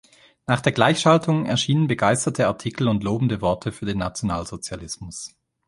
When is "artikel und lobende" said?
2.47-3.39